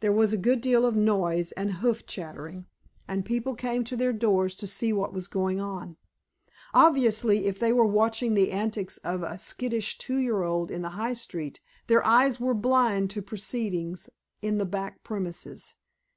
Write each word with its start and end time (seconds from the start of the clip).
There 0.00 0.10
was 0.10 0.32
a 0.32 0.36
good 0.36 0.60
deal 0.60 0.84
of 0.84 0.96
noise 0.96 1.52
and 1.52 1.74
hoof 1.74 2.04
clattering, 2.04 2.66
and 3.06 3.24
people 3.24 3.54
came 3.54 3.84
to 3.84 3.94
their 3.94 4.12
doors 4.12 4.56
to 4.56 4.66
see 4.66 4.92
what 4.92 5.12
was 5.12 5.28
going 5.28 5.60
on. 5.60 5.96
Obviously, 6.74 7.46
if 7.46 7.60
they 7.60 7.72
were 7.72 7.86
watching 7.86 8.34
the 8.34 8.50
antics 8.50 8.98
of 9.04 9.22
a 9.22 9.38
skittish 9.38 9.96
two 9.96 10.16
year 10.16 10.42
old 10.42 10.72
in 10.72 10.82
the 10.82 10.88
high 10.98 11.12
street, 11.12 11.60
their 11.86 12.04
eyes 12.04 12.40
were 12.40 12.52
blind 12.52 13.10
to 13.10 13.22
proceedings 13.22 14.10
in 14.42 14.58
the 14.58 14.66
back 14.66 15.04
premises. 15.04 15.74